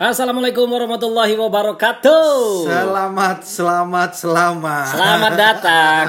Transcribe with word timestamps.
Assalamualaikum 0.00 0.64
warahmatullahi 0.72 1.36
wabarakatuh. 1.36 2.64
Selamat, 2.64 3.44
selamat, 3.44 4.10
selamat. 4.16 4.88
Selamat 4.88 5.32
datang. 5.36 6.04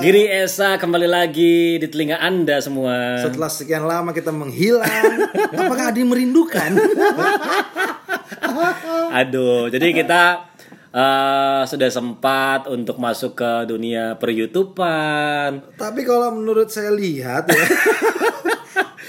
Giri 0.00 0.24
Esa 0.24 0.80
kembali 0.80 1.04
lagi 1.04 1.76
di 1.76 1.84
telinga 1.84 2.16
Anda 2.16 2.64
semua. 2.64 3.20
Setelah 3.20 3.52
sekian 3.52 3.84
lama 3.84 4.16
kita 4.16 4.32
menghilang, 4.32 5.28
apakah 5.52 5.92
yang 5.92 6.08
merindukan? 6.08 6.72
Aduh, 9.20 9.68
jadi 9.68 9.84
kita 9.92 10.48
eh, 10.96 11.62
sudah 11.68 11.90
sempat 11.92 12.72
untuk 12.72 12.96
masuk 12.96 13.36
ke 13.36 13.68
dunia 13.68 14.16
per 14.16 14.32
YouTubean. 14.32 15.76
Tapi 15.76 16.00
kalau 16.08 16.32
menurut 16.32 16.72
saya 16.72 16.88
lihat 16.88 17.52
ya, 17.52 17.68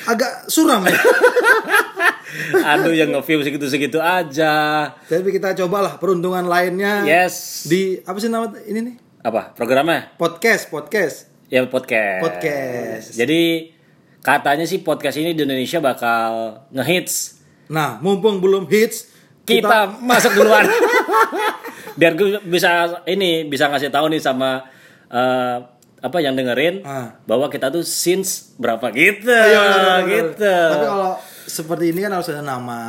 agak 0.08 0.50
suram 0.50 0.82
ya. 0.86 0.98
Aduh, 2.76 2.96
yang 2.96 3.12
nge-view 3.12 3.44
segitu-segitu 3.44 4.00
aja. 4.00 4.54
Tapi 4.96 5.30
kita 5.36 5.52
cobalah 5.64 6.00
peruntungan 6.00 6.48
lainnya. 6.48 7.04
Yes. 7.04 7.68
Di 7.68 8.00
apa 8.08 8.18
sih 8.18 8.32
nama 8.32 8.48
ini 8.66 8.80
nih? 8.80 8.95
Apa? 9.22 9.52
Programnya? 9.54 10.16
Podcast, 10.16 10.72
podcast. 10.72 11.30
Ya 11.52 11.68
podcast. 11.68 12.23
Podcast. 12.23 13.08
Jadi 13.14 13.76
katanya 14.23 14.64
sih 14.64 14.80
podcast 14.80 15.20
ini 15.20 15.36
di 15.36 15.44
Indonesia 15.44 15.84
bakal 15.84 16.64
ngehits. 16.72 17.44
Nah, 17.72 18.00
mumpung 18.00 18.40
belum 18.40 18.68
hits, 18.72 19.12
Kita, 19.44 19.92
masuk 20.09 20.31
duluan. 20.38 20.68
Biar 22.00 22.16
gue 22.16 22.40
bisa 22.48 23.04
ini 23.09 23.44
bisa 23.45 23.68
ngasih 23.68 23.92
tahu 23.92 24.08
nih 24.08 24.22
sama 24.23 24.64
eh, 25.12 25.58
apa 26.02 26.18
yang 26.18 26.34
dengerin 26.34 26.82
Ah. 26.82 27.14
bahwa 27.23 27.46
kita 27.46 27.70
tuh 27.70 27.86
since 27.86 28.58
berapa 28.58 28.90
gitu. 28.92 29.30
Iya, 29.30 29.59
benar, 29.62 29.78
benar. 29.78 30.00
gitu. 30.09 30.58
Tapi 30.73 30.86
kalau 30.90 31.12
seperti 31.46 31.86
ini 31.94 32.00
kan 32.02 32.12
harus 32.12 32.30
ada 32.30 32.42
nama. 32.42 32.82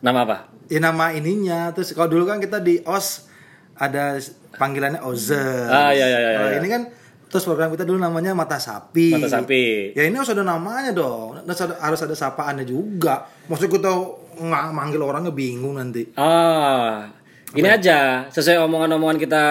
Nama 0.00 0.18
apa? 0.24 0.36
Ya 0.66 0.80
nama 0.80 1.12
ininya. 1.12 1.70
Terus 1.70 1.92
kalau 1.92 2.08
dulu 2.08 2.24
kan 2.24 2.40
kita 2.40 2.58
di 2.58 2.80
OS 2.82 3.28
ada 3.76 4.16
panggilannya 4.56 5.04
Ozer. 5.04 5.68
Ah, 5.68 5.92
iya, 5.92 6.08
iya, 6.08 6.18
iya, 6.18 6.30
Kalau 6.34 6.50
iya. 6.50 6.58
ini 6.58 6.68
kan 6.68 6.82
terus 7.26 7.44
program 7.44 7.68
kita 7.68 7.84
dulu 7.84 8.00
namanya 8.00 8.32
Mata 8.32 8.56
Sapi. 8.56 9.12
Mata 9.12 9.28
Sapi. 9.28 9.92
Ya 9.92 10.08
ini 10.08 10.16
harus 10.16 10.32
ada 10.32 10.40
namanya 10.40 10.96
dong. 10.96 11.36
Harus 11.44 11.60
ada, 11.60 11.74
harus 11.76 12.00
ada 12.00 12.16
sapaannya 12.16 12.64
juga. 12.64 13.28
Maksud 13.46 13.68
kita 13.68 13.92
nggak 14.36 14.62
manggil 14.72 15.04
orangnya 15.04 15.28
bingung 15.28 15.76
nanti. 15.76 16.08
Ah, 16.16 17.12
ini 17.52 17.68
aja 17.68 18.24
sesuai 18.28 18.64
omongan-omongan 18.64 19.20
kita 19.20 19.44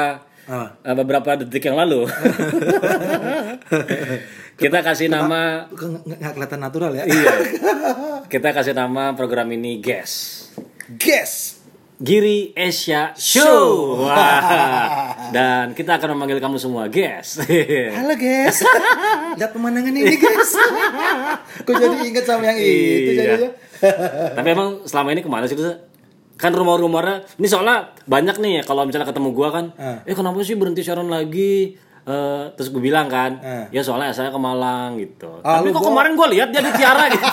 Ah. 0.45 0.77
eh, 0.79 0.93
beberapa 0.93 1.35
detik 1.35 1.63
yang 1.63 1.75
lalu. 1.75 2.05
kita 4.55 4.79
kasih 4.79 5.09
nama 5.09 5.65
Kok 5.67 6.05
nggak 6.05 6.31
kelihatan 6.33 6.59
natural 6.61 6.91
ya? 6.93 7.03
iya. 7.03 7.33
Kita 8.31 8.51
kasih 8.51 8.73
nama 8.73 9.13
program 9.13 9.45
ini 9.51 9.77
Guess. 9.77 10.45
Guess. 10.97 11.53
Giri 11.95 12.51
Asia 12.51 13.15
Show. 13.15 14.03
Wah. 14.03 15.15
Dan 15.31 15.71
kita 15.71 15.95
akan 15.95 16.11
memanggil 16.11 16.37
kamu 16.37 16.59
semua 16.59 16.85
Guess. 16.91 17.39
Halo 17.97 18.13
guys. 18.13 18.57
Lihat 19.37 19.49
pemandangan 19.49 19.93
ini 19.93 20.13
guys. 20.13 20.51
Kok 21.63 21.73
jadi 21.73 21.95
inget 22.03 22.23
sama 22.23 22.43
yang 22.45 22.57
itu 22.59 23.11
Iya. 23.13 23.23
jadinya? 23.39 23.49
Tapi 24.35 24.47
emang 24.51 24.69
selama 24.83 25.07
ini 25.09 25.21
ke 25.23 25.29
mana 25.29 25.47
sih 25.47 25.55
tuh? 25.55 25.71
Kan 26.35 26.51
rumor-rumornya 26.51 27.23
ini 27.35 27.45
soalnya 27.45 27.77
banyak 28.03 28.35
nih 28.37 28.51
ya 28.53 28.63
kalau 28.63 28.83
misalnya 28.83 29.05
ketemu 29.05 29.29
gua 29.31 29.49
kan, 29.49 29.65
Ah. 29.73 30.03
eh 30.03 30.11
kenapa 30.11 30.39
sih 30.41 30.53
berhenti 30.53 30.81
siaran 30.81 31.07
lagi? 31.07 31.75
Eh, 32.01 32.43
terus 32.53 32.69
gue 32.69 32.77
bilang 32.79 33.07
kan, 33.07 33.39
Ah. 33.39 33.65
ya 33.67 33.81
soalnya 33.81 34.11
saya 34.11 34.29
ke 34.29 34.37
Malang 34.37 34.93
gitu. 34.95 35.41
Ah, 35.41 35.57
Tapi 35.57 35.67
lu 35.67 35.71
kok 35.71 35.79
bohong. 35.79 35.87
kemarin 35.89 36.11
gua 36.13 36.27
lihat 36.27 36.47
dia 36.49 36.59
di 36.59 36.71
Tiara 36.71 37.03
gitu. 37.13 37.25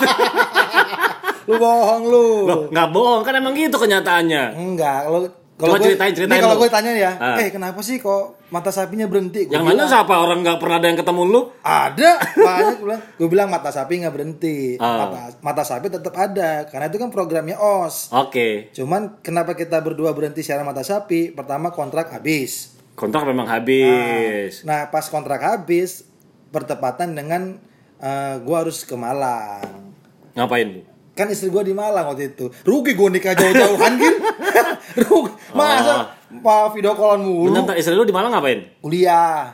Lu 1.43 1.55
bohong 1.57 2.03
lu. 2.03 2.25
Loh, 2.47 2.59
nggak 2.69 2.87
bohong 2.89 3.21
kan 3.21 3.35
emang 3.35 3.51
gitu 3.51 3.75
kenyataannya. 3.75 4.43
Enggak, 4.55 5.11
kalau 5.53 5.75
gue- 5.75 5.85
ceritain, 5.87 6.11
ceritain 6.11 6.39
kalau 6.39 6.57
gue 6.57 6.65
tanya 6.67 6.91
ya, 6.91 7.11
Ah. 7.13 7.37
eh 7.37 7.47
kenapa 7.47 7.77
sih 7.79 7.97
kok 7.97 8.41
mata 8.49 8.69
sapinya 8.69 9.05
berhenti? 9.05 9.45
Gue 9.45 9.53
Yang 9.53 9.65
mana 9.65 9.83
siapa 9.85 10.13
orang 10.15 10.41
nggak 10.41 10.57
pernah 10.57 10.77
ada 10.77 10.87
yang 10.87 10.97
ketemu 10.97 11.21
lu? 11.23 11.41
Ada, 11.59 12.11
banyak 12.35 12.75
gue 12.75 12.83
bilang. 12.83 13.01
Gue 13.15 13.27
bilang 13.27 13.47
mata 13.47 13.69
sapi 13.69 13.93
nggak 13.97 14.11
berhenti. 14.11 14.57
Ah. 14.77 15.05
Mata, 15.05 15.19
mata 15.39 15.63
sapi 15.63 15.87
tetap 15.87 16.13
ada, 16.13 16.65
karena 16.65 16.85
itu 16.87 16.97
kan 16.97 17.09
programnya 17.09 17.55
OS. 17.55 18.09
Oke, 18.11 18.69
Cuman 18.71 19.19
kenapa 19.19 19.53
kita 19.53 19.77
berdua 19.79 20.11
berhenti 20.11 20.41
siaran 20.41 20.63
mata 20.63 20.81
sapi? 20.81 21.29
Pertama 21.29 21.69
kontrak 21.69 22.09
habis. 22.09 22.73
kontrak 22.93 23.23
memang 23.23 23.45
habis. 23.47 24.61
Nah 24.61 24.85
pas 24.87 25.01
kontrak 25.03 25.39
habis, 25.39 26.05
bertepatan 26.49 27.11
dengan 27.11 27.57
eh, 27.97 28.35
gue 28.37 28.53
harus 28.53 28.83
ke 28.83 28.93
Malang. 28.93 29.93
Ngapain? 30.33 30.85
Kan 31.13 31.29
istri 31.29 31.47
gue 31.47 31.63
di 31.63 31.71
Malang 31.71 32.05
waktu 32.07 32.29
itu. 32.29 32.49
Rugi 32.61 32.93
gue 32.93 33.09
nikah 33.11 33.31
jauh-jauhan 33.31 33.91
gitu. 33.95 34.17
Rugi. 34.97 35.31
Masa 35.53 36.13
Pak 36.33 36.73
video 36.73 36.97
callan 36.97 37.21
mulu. 37.21 37.53
Bentar, 37.53 37.77
istri 37.77 37.93
lu 37.93 38.05
di 38.05 38.15
Malang 38.15 38.33
ngapain? 38.33 38.81
Kuliah. 38.81 39.53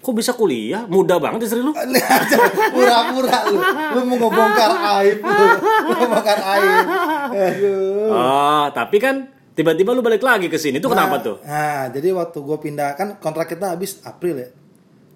Kok 0.00 0.14
bisa 0.16 0.32
kuliah? 0.32 0.88
Muda 0.88 1.20
banget 1.20 1.50
istri 1.50 1.60
lu. 1.60 1.74
Pura-pura 2.74 3.38
lu. 3.50 3.58
Lu 3.92 4.00
mau 4.08 4.16
ngebongkar 4.16 4.72
aib 5.02 5.18
lu. 5.20 5.46
Lu 5.84 5.94
Ngebongkar 6.00 6.38
aib. 6.56 6.86
Aduh. 7.34 8.08
Oh, 8.08 8.64
tapi 8.72 8.96
kan 9.02 9.28
tiba-tiba 9.52 9.92
lu 9.92 10.00
balik 10.00 10.24
lagi 10.24 10.48
ke 10.48 10.56
sini. 10.56 10.80
Itu 10.80 10.88
kenapa 10.88 11.20
tuh? 11.20 11.36
Nah, 11.44 11.92
jadi 11.92 12.14
waktu 12.16 12.38
gue 12.40 12.58
pindah 12.60 12.96
kan 12.96 13.08
kontrak 13.20 13.52
kita 13.52 13.76
habis 13.76 14.00
April 14.06 14.40
ya. 14.40 14.48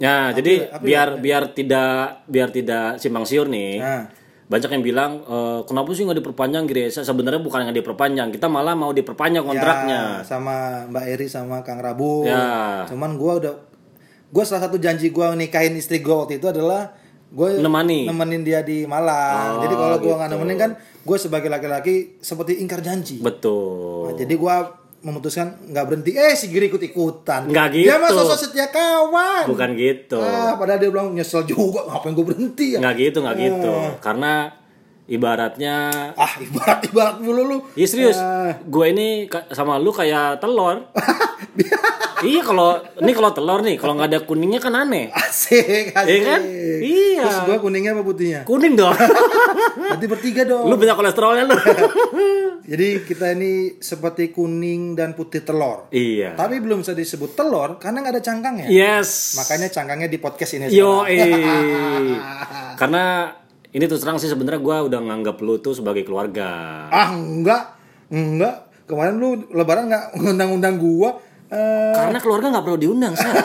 Ya, 0.01 0.17
jadi 0.33 0.73
April, 0.73 0.85
biar 0.85 1.09
biar 1.21 1.43
tidak 1.53 2.25
biar 2.25 2.49
tidak 2.49 2.97
simpang 2.97 3.25
siur 3.29 3.49
nih. 3.49 3.81
Nah. 3.81 4.20
Banyak 4.51 4.71
yang 4.75 4.83
bilang 4.83 5.11
e, 5.23 5.37
kenapa 5.63 5.95
sih 5.95 6.03
nggak 6.03 6.19
diperpanjang 6.27 6.67
Giresa? 6.67 7.07
Sebenarnya 7.07 7.39
bukan 7.39 7.71
nggak 7.71 7.79
diperpanjang, 7.79 8.35
kita 8.35 8.51
malah 8.51 8.75
mau 8.75 8.91
diperpanjang 8.91 9.47
kontraknya. 9.47 10.21
Ya, 10.21 10.27
sama 10.27 10.85
Mbak 10.91 11.05
Eri 11.07 11.27
sama 11.31 11.63
Kang 11.63 11.79
Rabu. 11.79 12.27
Ya. 12.27 12.83
Cuman 12.91 13.15
gue 13.15 13.33
udah 13.47 13.55
gue 14.31 14.45
salah 14.47 14.67
satu 14.67 14.83
janji 14.83 15.15
gue 15.15 15.27
nikahin 15.39 15.79
istri 15.79 16.03
gue 16.03 16.11
waktu 16.11 16.43
itu 16.43 16.51
adalah 16.51 16.91
gue 17.31 17.63
Nemani. 17.63 18.11
nemenin 18.11 18.43
dia 18.43 18.67
di 18.67 18.91
Malang. 18.91 19.63
Oh, 19.63 19.63
jadi 19.63 19.75
kalau 19.79 19.97
gue 20.03 20.15
nggak 20.19 20.31
gitu. 20.35 20.39
nemenin 20.43 20.59
kan 20.59 20.71
gue 21.07 21.17
sebagai 21.23 21.47
laki-laki 21.47 22.19
seperti 22.19 22.59
ingkar 22.59 22.83
janji. 22.83 23.23
Betul. 23.23 24.11
Nah, 24.11 24.15
jadi 24.19 24.35
gua 24.35 24.80
memutuskan 25.01 25.57
nggak 25.73 25.85
berhenti. 25.89 26.11
Eh 26.13 26.37
si 26.37 26.53
Giri 26.53 26.69
ikut 26.69 26.83
ikutan. 26.85 27.49
Nggak 27.49 27.69
Dia 27.73 27.97
mah 27.97 28.13
gitu. 28.13 28.21
sosok 28.21 28.37
setia 28.37 28.69
kawan. 28.69 29.49
Bukan 29.49 29.71
gitu. 29.77 30.21
Ah, 30.21 30.61
padahal 30.61 30.79
dia 30.81 30.91
bilang 30.93 31.17
nyesel 31.17 31.49
juga 31.49 31.89
ngapain 31.89 32.13
gue 32.13 32.27
berhenti 32.27 32.67
ya. 32.77 32.79
Nggak 32.85 32.95
gitu, 33.01 33.19
nggak 33.25 33.37
gitu. 33.41 33.73
Oh. 33.73 33.97
Karena 34.05 34.60
ibaratnya 35.11 35.75
Ah 36.15 36.33
ibarat 36.39 36.87
ibarat 36.87 37.17
mulu 37.19 37.43
lu. 37.43 37.59
Iya 37.75 37.87
serius, 37.87 38.17
Ah. 38.17 38.55
gue 38.57 38.87
ini 38.89 39.27
sama 39.51 39.77
lu 39.77 39.91
kayak 39.91 40.39
telur. 40.39 40.87
iya 42.31 42.41
kalau 42.45 42.79
ini 43.01 43.11
kalau 43.11 43.31
telur 43.33 43.61
nih, 43.61 43.75
kalau 43.75 43.99
nggak 43.99 44.09
ada 44.13 44.21
kuningnya 44.23 44.61
kan 44.61 44.77
aneh. 44.77 45.11
Asik, 45.11 45.91
asik. 45.91 46.07
Iya 46.07 46.19
kan? 46.23 46.41
Iya. 46.81 47.23
Terus 47.27 47.39
gua 47.45 47.57
kuningnya 47.59 47.93
apa 47.93 48.03
putihnya? 48.03 48.41
Kuning 48.47 48.77
dong. 48.77 48.93
Berarti 49.81 50.07
bertiga 50.07 50.43
dong. 50.47 50.69
lu 50.69 50.77
banyak 50.77 50.97
kolesterolnya 50.97 51.45
lu. 51.45 51.57
Jadi 52.71 53.03
kita 53.03 53.35
ini 53.35 53.83
seperti 53.83 54.31
kuning 54.31 54.95
dan 54.95 55.19
putih 55.19 55.43
telur. 55.43 55.91
iya. 55.91 56.39
Tapi 56.39 56.63
belum 56.63 56.85
bisa 56.85 56.95
disebut 56.95 57.35
telur 57.35 57.81
karena 57.83 57.99
nggak 57.99 58.15
ada 58.15 58.23
cangkangnya. 58.23 58.67
Yes. 58.71 59.35
Makanya 59.35 59.69
cangkangnya 59.73 60.07
di 60.07 60.19
podcast 60.23 60.55
ini. 60.55 60.71
Yo. 60.71 61.03
Karena 62.77 63.35
ini 63.71 63.85
terus 63.87 64.03
terang 64.03 64.19
sih 64.19 64.27
sebenarnya 64.27 64.59
gue 64.59 64.77
udah 64.89 65.01
nganggap 65.01 65.37
lu 65.39 65.59
tuh 65.59 65.73
sebagai 65.73 66.03
keluarga. 66.03 66.49
Ah 66.89 67.11
enggak, 67.11 67.79
enggak. 68.09 68.67
Kemarin 68.85 69.15
lu 69.17 69.29
lebaran 69.51 69.87
nggak 69.87 70.19
ngundang-undang 70.19 70.75
gua. 70.77 71.15
Eh, 71.47 71.95
Karena 71.95 72.19
keluarga 72.19 72.47
nggak 72.51 72.65
perlu 72.65 72.79
diundang, 72.79 73.15
Sar. 73.15 73.31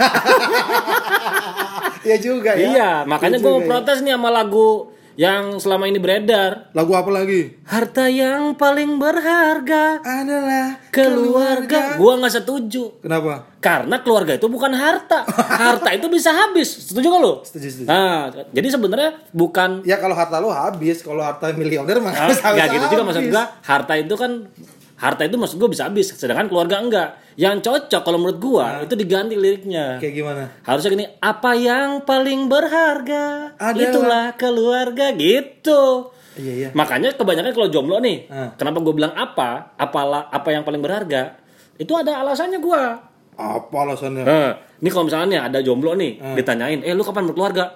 Iya 2.05 2.17
juga 2.21 2.53
ya. 2.53 2.65
iya, 2.69 2.89
makanya 3.01 3.41
Iya 3.41 3.45
gue 3.49 3.53
ya. 3.57 3.65
protes 3.65 3.97
nih 4.05 4.13
sama 4.13 4.29
lagu 4.29 4.93
yang 5.15 5.57
selama 5.57 5.85
ini 5.85 5.95
beredar. 5.95 6.69
Lagu 6.71 6.91
apa 6.91 7.07
lagi? 7.09 7.55
Harta 7.63 8.05
yang 8.05 8.53
paling 8.53 8.95
berharga 8.95 9.99
Adalah 9.99 10.79
keluarga. 10.89 11.95
Gua 11.95 12.19
nggak 12.19 12.35
setuju. 12.35 12.99
Kenapa? 12.99 13.47
Karena 13.57 13.99
keluarga 13.99 14.35
itu 14.35 14.45
bukan 14.45 14.71
harta. 14.71 15.25
Harta 15.65 15.89
itu 15.89 16.05
bisa 16.05 16.29
habis. 16.29 16.85
Setuju 16.85 17.07
gak 17.09 17.17
lo? 17.19 17.33
Setuju, 17.41 17.67
setuju. 17.67 17.87
Nah, 17.87 18.29
jadi 18.51 18.67
sebenarnya 18.69 19.09
bukan 19.31 19.81
Ya 19.81 19.97
kalau 19.97 20.13
harta 20.13 20.37
lu 20.37 20.47
habis, 20.47 21.01
kalau 21.01 21.19
harta 21.19 21.49
miliarder 21.51 21.97
mah 21.97 22.11
Ah, 22.11 22.19
harus 22.29 22.37
nggak 22.37 22.67
gitu 22.69 22.85
juga 22.91 23.03
maksud 23.03 23.21
habis. 23.23 23.33
gua. 23.33 23.45
Harta 23.61 23.93
itu 23.95 24.13
kan 24.13 24.31
harta 25.05 25.21
itu 25.21 25.35
maksud 25.35 25.55
gua 25.55 25.69
bisa 25.69 25.85
habis, 25.85 26.09
sedangkan 26.09 26.47
keluarga 26.47 26.81
enggak. 26.81 27.09
Yang 27.35 27.61
cocok 27.63 28.01
kalau 28.01 28.17
menurut 28.17 28.39
gua 28.39 28.65
itu 28.81 28.93
diganti 28.93 29.35
liriknya. 29.35 29.99
Kayak 29.99 30.13
gimana? 30.15 30.43
Harusnya 30.61 30.89
gini, 30.89 31.05
apa 31.15 31.51
yang 31.53 32.01
paling 32.01 32.47
berharga? 32.47 33.53
Adalah- 33.55 33.85
Itulah 33.85 34.25
keluarga 34.33 35.05
gitu. 35.13 36.09
Iya 36.35 36.53
iya. 36.53 36.69
Makanya 36.71 37.13
kebanyakan 37.13 37.51
kalau 37.51 37.69
jomblo 37.69 37.99
nih, 37.99 38.27
Ah. 38.27 38.51
kenapa 38.53 38.79
gue 38.79 38.91
bilang 38.91 39.13
apa? 39.13 39.71
Apalah 39.75 40.27
apa 40.27 40.49
yang 40.49 40.63
paling 40.63 40.79
berharga? 40.79 41.39
Itu 41.75 41.93
ada 41.93 42.19
alasannya 42.19 42.59
gua. 42.59 42.99
Apa 43.33 43.75
alasannya? 43.77 44.23
Nah, 44.23 44.51
ini 44.77 44.89
kalau 44.89 45.05
misalnya 45.05 45.43
ada 45.43 45.59
jomblo 45.59 45.91
nih, 45.93 46.17
Ah. 46.17 46.35
ditanyain, 46.35 46.79
"Eh, 46.81 46.91
lu 46.91 47.03
kapan 47.03 47.23
berkeluarga?" 47.25 47.75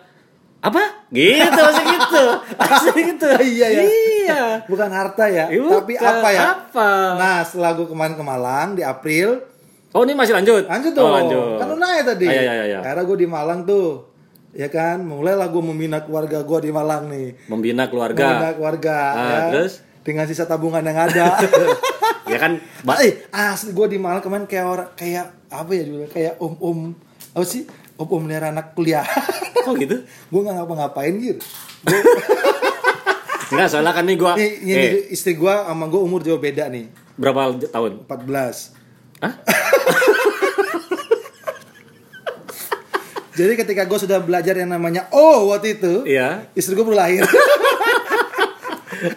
Apa? 0.60 1.08
Gitu, 1.08 1.40
masih 1.56 1.86
gitu. 1.90 2.24
Masih 2.60 2.92
gitu. 3.08 3.28
Iya, 3.32 3.68
ya. 3.72 3.84
Iya. 4.30 4.50
bukan 4.70 4.90
harta 4.94 5.26
ya. 5.26 5.46
Eh, 5.50 5.58
Tapi 5.58 5.94
apa 5.98 6.28
ya? 6.30 6.42
Apa? 6.54 6.90
Nah, 7.18 7.38
setelah 7.42 7.72
gue 7.74 7.88
kemarin 7.90 8.14
ke 8.14 8.24
Malang 8.24 8.68
di 8.78 8.84
April, 8.86 9.50
Oh 9.90 10.06
ini 10.06 10.14
masih 10.14 10.38
lanjut? 10.38 10.70
lanjut 10.70 10.94
dong. 10.94 11.10
Oh, 11.10 11.14
lanjut. 11.18 11.58
Kan 11.58 11.66
lu 11.74 11.78
nanya 11.82 12.04
tadi. 12.14 12.30
Ah, 12.30 12.34
iya, 12.34 12.42
iya, 12.46 12.66
iya. 12.70 12.80
Akhirnya 12.86 13.04
gue 13.10 13.18
di 13.18 13.28
Malang 13.28 13.60
tuh. 13.66 14.06
Ya 14.54 14.70
kan, 14.70 15.02
mulailah 15.02 15.50
gue 15.50 15.62
membina 15.62 16.02
keluarga 16.06 16.46
gue 16.46 16.60
di 16.62 16.72
Malang 16.74 17.10
nih. 17.10 17.38
Membina 17.50 17.86
Membina 17.86 17.90
keluarga. 17.90 18.54
keluarga. 18.54 18.98
Ah, 19.14 19.26
ya. 19.26 19.40
terus? 19.50 19.82
Dengan 20.06 20.26
sisa 20.30 20.46
tabungan 20.46 20.86
yang 20.86 21.10
ada. 21.10 21.42
ya 22.34 22.38
kan? 22.38 22.62
Ba- 22.86 23.02
eh, 23.02 23.26
asli 23.34 23.74
gue 23.74 23.88
di 23.90 23.98
Malang 23.98 24.22
kemarin 24.22 24.46
kayak 24.46 24.66
orang 24.66 24.90
kayak 24.94 25.26
apa 25.50 25.72
ya 25.74 25.84
juga 25.90 26.06
kayak 26.14 26.34
om 26.38 26.54
om 26.62 26.80
apa 27.34 27.46
sih 27.46 27.66
om 27.98 28.06
om 28.06 28.24
anak 28.30 28.78
kuliah. 28.78 29.06
Kok 29.66 29.74
gitu? 29.82 30.06
gue 30.06 30.40
nggak 30.46 30.56
ngapa-ngapain 30.56 31.14
gitu. 31.18 31.42
Enggak, 33.50 33.68
soalnya 33.74 33.94
kan 33.98 34.06
nih 34.06 34.18
gua 34.18 34.34
Nih, 34.38 34.52
ini 34.62 34.74
eh, 34.78 35.10
istri 35.10 35.34
gue 35.34 35.50
sama 35.50 35.90
gue 35.90 35.98
umur 35.98 36.22
jauh 36.22 36.38
beda 36.38 36.70
nih, 36.70 36.86
berapa 37.18 37.58
tahun? 37.74 38.06
14 38.06 39.26
Hah? 39.26 39.34
Jadi 43.40 43.54
ketika 43.56 43.88
gue 43.88 44.00
sudah 44.00 44.20
belajar 44.20 44.52
yang 44.54 44.68
namanya 44.68 45.08
oh 45.16 45.48
waktu 45.56 45.80
itu, 45.80 46.04
Iya. 46.04 46.52
istri 46.54 46.76
gue 46.76 46.84
baru 46.84 47.00
lahir. 47.00 47.24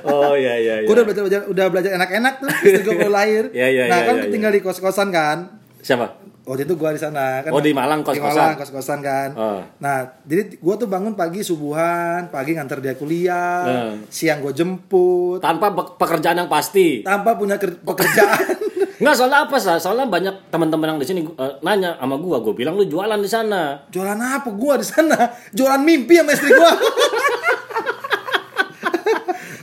Oh 0.06 0.38
iya 0.38 0.62
iya 0.62 0.74
iya. 0.78 0.86
gue 0.86 0.94
udah 0.94 1.02
belajar, 1.02 1.26
belajar 1.26 1.40
udah 1.50 1.66
belajar 1.66 1.90
enak-enak 1.98 2.38
tuh, 2.38 2.46
istri 2.62 2.86
gue 2.86 2.94
baru 3.02 3.10
lahir. 3.18 3.50
Iya, 3.50 3.66
iya, 3.66 3.82
nah 3.90 3.98
iya, 3.98 4.06
kan 4.06 4.14
iya, 4.22 4.30
tinggal 4.30 4.54
di 4.54 4.62
kos-kosan 4.62 5.10
kan. 5.10 5.58
Siapa? 5.82 6.21
Waktu 6.42 6.66
itu 6.66 6.74
gue 6.74 6.90
di 6.90 6.98
sana 6.98 7.38
kan. 7.40 7.50
Oh, 7.50 7.62
di 7.62 7.70
Malang 7.70 8.02
Di 8.02 8.06
kos-kosan. 8.08 8.34
Malang 8.34 8.54
kos-kosan 8.56 8.98
kan. 8.98 9.28
Oh. 9.32 9.62
Nah 9.78 9.96
jadi 10.22 10.52
gue 10.52 10.74
tuh 10.76 10.86
bangun 10.86 11.14
pagi 11.14 11.38
subuhan, 11.40 12.26
pagi 12.28 12.52
nganter 12.52 12.78
dia 12.78 12.94
kuliah, 12.94 13.62
Hmm. 13.62 13.94
siang 14.08 14.40
gue 14.40 14.50
jemput, 14.50 15.38
Tanpa 15.38 15.70
pe- 15.70 15.94
pekerjaan 15.96 16.34
yang 16.36 16.50
pasti. 16.50 17.00
tanpa 17.00 17.34
punya 17.34 17.54
ker- 17.56 17.78
pekerjaan. 17.78 18.58
Enggak, 18.98 19.14
soalnya 19.16 19.38
apa 19.42 19.56
sih? 19.56 19.74
Soalnya 19.76 20.06
banyak 20.06 20.34
teman-teman 20.48 20.86
yang 20.88 20.98
di 20.98 21.04
sini 21.04 21.20
eh, 21.22 21.52
nanya 21.60 21.94
sama 21.96 22.14
gua, 22.16 22.38
gua 22.38 22.50
bilang 22.52 22.74
lu 22.74 22.86
jualan 22.86 23.18
di 23.18 23.26
sana. 23.26 23.82
Jualan 23.88 24.14
apa 24.14 24.46
gue 24.48 24.74
di 24.78 24.86
sana? 24.86 25.18
Jualan 25.50 25.78
mimpi 25.80 26.14
sama 26.16 26.30
istri 26.32 26.50
gue. 26.50 26.70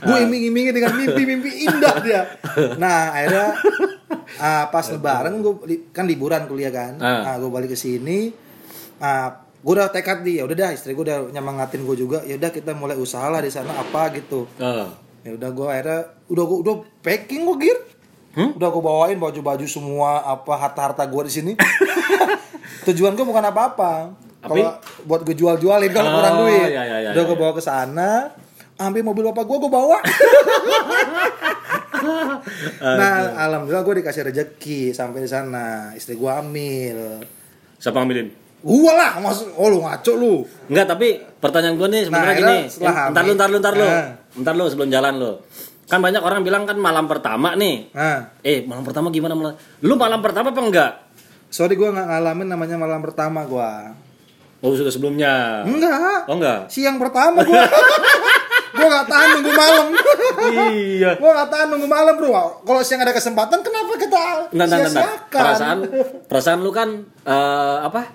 gue 0.00 0.16
iming-imingi 0.18 0.72
dengan 0.72 0.92
mimpi-mimpi 0.94 1.50
indah 1.62 1.96
dia. 2.00 2.20
Nah 2.76 3.12
akhirnya 3.12 3.48
ah, 4.40 4.64
pas 4.66 4.82
lebaran 4.88 5.38
gue 5.38 5.54
kan 5.92 6.04
liburan 6.04 6.48
kuliah 6.48 6.72
kan. 6.72 6.96
Ah. 6.96 7.22
Nah, 7.22 7.34
gue 7.36 7.48
balik 7.48 7.70
ke 7.70 7.78
sini. 7.78 8.32
Ah, 8.96 9.36
gue 9.60 9.70
udah 9.70 9.88
tekad 9.88 10.24
nih, 10.24 10.40
ya 10.40 10.48
udah 10.48 10.56
dah 10.56 10.70
istri 10.72 10.92
gue 10.92 11.04
udah 11.04 11.28
nyemangatin 11.28 11.84
gue 11.84 11.94
juga. 11.94 12.24
Ya 12.24 12.34
udah 12.34 12.48
kita 12.48 12.72
mulai 12.72 12.96
usaha 12.96 13.28
lah 13.28 13.38
di 13.38 13.48
sana 13.48 13.76
apa 13.76 14.08
gitu. 14.12 14.48
Ya 15.20 15.36
udah 15.36 15.50
gue 15.52 15.66
akhirnya 15.68 16.00
udah 16.26 16.44
gue 16.44 16.58
udah 16.64 16.74
packing 17.00 17.44
gue 17.44 17.56
gear. 17.60 17.78
Hmm? 18.30 18.54
Udah 18.54 18.68
gue 18.68 18.78
bawain 18.78 19.18
baju-baju 19.18 19.66
semua 19.66 20.24
apa 20.24 20.56
harta-harta 20.56 21.04
gue 21.04 21.22
di 21.26 21.32
sini. 21.32 21.52
Tujuan 22.88 23.12
gue 23.12 23.26
bukan 23.26 23.44
apa-apa. 23.44 24.16
Kalau 24.40 24.80
buat 25.04 25.20
gue 25.20 25.36
jual-jualin 25.36 25.92
kalau 25.92 26.08
Oh, 26.08 26.16
kurang 26.16 26.34
duit. 26.40 26.72
iya, 26.72 26.80
iya, 26.80 26.96
iya, 27.04 27.08
udah 27.12 27.20
iya, 27.20 27.28
gue 27.28 27.36
bawa 27.36 27.52
ke 27.52 27.60
sana. 27.60 28.32
Ambil 28.80 29.04
mobil 29.04 29.28
bapak 29.28 29.44
gue 29.44 29.58
gue 29.60 29.68
bawa. 29.68 30.00
nah, 32.80 33.12
alhamdulillah 33.40 33.82
gue 33.82 33.94
dikasih 34.00 34.22
rezeki 34.26 34.80
sampai 34.90 35.24
di 35.24 35.30
sana. 35.30 35.92
Istri 35.92 36.14
gue 36.14 36.30
hamil. 36.30 36.98
Siapa 37.76 37.96
ngambilin? 37.96 38.28
Gua 38.60 38.92
lah, 38.92 39.16
maksud 39.16 39.56
oh 39.56 39.72
lu 39.72 39.80
ngaco 39.80 40.12
lu. 40.14 40.34
Enggak, 40.68 40.84
tapi 40.86 41.16
pertanyaan 41.16 41.80
gua 41.80 41.88
nih 41.88 42.04
sebenarnya 42.04 42.28
Nah, 42.28 42.36
gini. 42.36 42.56
Eh, 42.60 43.08
Ntar 43.08 43.22
lu, 43.24 43.32
ntar 43.32 43.48
lu, 43.48 43.56
ntar 43.56 43.72
lu. 43.72 43.88
Nah. 43.88 44.08
Ntar 44.36 44.52
lu 44.52 44.64
sebelum 44.68 44.92
jalan 44.92 45.16
lu. 45.16 45.32
Kan 45.88 46.04
banyak 46.04 46.20
orang 46.20 46.44
bilang 46.44 46.68
kan 46.68 46.76
malam 46.76 47.08
pertama 47.08 47.56
nih. 47.56 47.88
Nah, 47.96 48.36
Eh, 48.44 48.60
malam 48.68 48.84
pertama 48.84 49.08
gimana 49.08 49.32
malam? 49.32 49.56
Lu 49.80 49.96
malam 49.96 50.20
pertama 50.20 50.52
apa 50.52 50.60
enggak? 50.60 50.92
sorry 51.50 51.74
gue 51.74 51.82
nggak 51.82 52.06
ngalamin 52.06 52.46
namanya 52.46 52.76
malam 52.78 53.00
pertama 53.00 53.42
gua. 53.42 53.96
Oh, 54.60 54.76
sudah 54.76 54.92
sebelumnya. 54.92 55.64
Enggak. 55.64 56.28
Oh, 56.28 56.36
enggak. 56.36 56.68
Siang 56.68 57.00
pertama 57.00 57.40
gua. 57.40 57.64
gua 58.80 58.88
nggak 58.88 59.08
tahan 59.12 59.28
nunggu 59.36 59.52
malam. 59.52 59.86
iya. 60.72 61.10
gua 61.20 61.30
nggak 61.36 61.50
tahan 61.52 61.66
nunggu 61.68 61.88
malam, 61.88 62.14
Bro. 62.16 62.32
Kalau 62.64 62.80
siang 62.80 63.04
ada 63.04 63.12
kesempatan 63.12 63.60
kenapa 63.60 63.92
kita 64.00 64.20
Nah, 64.56 64.66
nah, 64.66 64.78
nah, 64.80 64.90
nah. 64.90 65.08
Perasaan 65.28 65.78
perasaan 66.26 66.58
lu 66.64 66.72
kan 66.72 67.04
eh, 67.28 67.78
apa? 67.84 68.08